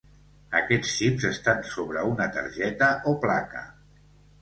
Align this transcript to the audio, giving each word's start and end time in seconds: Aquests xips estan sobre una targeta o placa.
Aquests 0.59 0.93
xips 1.01 1.27
estan 1.33 1.63
sobre 1.73 2.07
una 2.15 2.29
targeta 2.41 2.91
o 3.15 3.19
placa. 3.27 3.67